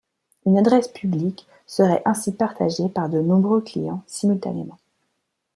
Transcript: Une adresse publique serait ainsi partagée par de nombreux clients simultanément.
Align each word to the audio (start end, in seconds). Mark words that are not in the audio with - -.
Une 0.47 0.57
adresse 0.57 0.87
publique 0.87 1.45
serait 1.67 2.01
ainsi 2.05 2.31
partagée 2.31 2.89
par 2.89 3.07
de 3.07 3.21
nombreux 3.21 3.61
clients 3.61 4.01
simultanément. 4.07 4.79